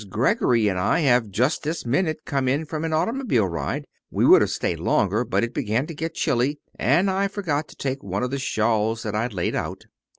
[0.09, 3.85] Greggory and I have just this minute come in from an automobile ride.
[4.09, 7.75] We would have stayed longer, but it began to get chilly, and I forgot to
[7.75, 9.85] take one of the shawls that I'd laid out."